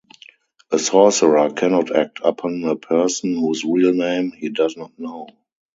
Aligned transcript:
A 0.71 0.79
sorcerer 0.79 1.51
cannot 1.51 1.95
act 1.95 2.21
upon 2.23 2.63
a 2.63 2.75
person 2.75 3.35
whose 3.35 3.63
real 3.63 3.93
name 3.93 4.31
he 4.31 4.49
does 4.49 4.75
not 4.75 4.97
know. 4.97 5.27